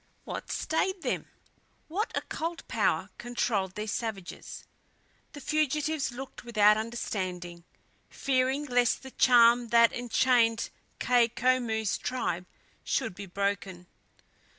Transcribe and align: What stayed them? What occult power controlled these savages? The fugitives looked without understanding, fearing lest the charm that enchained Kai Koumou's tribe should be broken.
What 0.23 0.49
stayed 0.51 1.03
them? 1.03 1.27
What 1.87 2.11
occult 2.17 2.67
power 2.67 3.11
controlled 3.19 3.75
these 3.75 3.93
savages? 3.93 4.65
The 5.33 5.39
fugitives 5.41 6.11
looked 6.11 6.43
without 6.43 6.75
understanding, 6.75 7.65
fearing 8.09 8.65
lest 8.65 9.03
the 9.03 9.11
charm 9.11 9.67
that 9.67 9.93
enchained 9.93 10.71
Kai 10.97 11.27
Koumou's 11.27 11.99
tribe 11.99 12.47
should 12.83 13.13
be 13.13 13.27
broken. 13.27 13.85